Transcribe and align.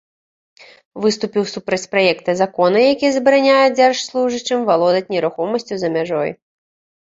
Выступіў 1.03 1.43
супраць 1.53 1.87
праекта 1.91 2.35
закона, 2.41 2.79
які 2.93 3.07
забараняе 3.19 3.61
дзяржслужачым 3.77 4.59
валодаць 4.73 5.07
нерухомасцю 5.15 5.75
за 5.87 5.97
мяжой. 6.01 6.29